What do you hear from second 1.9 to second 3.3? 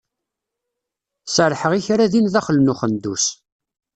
din daxel n uxendus.